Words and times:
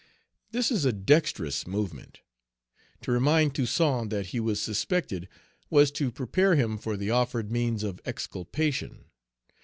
This 0.49 0.71
is 0.71 0.83
a 0.83 0.91
dexterous 0.91 1.67
movement. 1.67 2.21
To 3.01 3.11
remind 3.11 3.53
Toussaint 3.53 4.09
that 4.09 4.25
he 4.33 4.39
was 4.39 4.59
suspected 4.59 5.29
was 5.69 5.91
to 5.91 6.11
prepare 6.11 6.55
him 6.55 6.79
for 6.79 6.97
the 6.97 7.11
offered 7.11 7.51
means 7.51 7.83
of 7.83 8.01
exculpation. 8.03 9.05